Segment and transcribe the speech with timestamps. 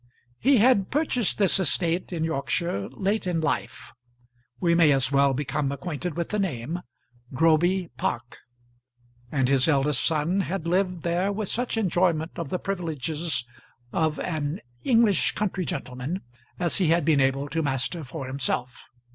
[0.39, 3.93] He had purchased this estate in Yorkshire late in life
[4.59, 6.79] we may as well become acquainted with the name,
[7.35, 8.39] Groby Park
[9.31, 13.45] and his eldest son had lived there with such enjoyment of the privileges
[13.93, 16.21] of an English country gentleman
[16.57, 18.85] as he had been able to master for himself.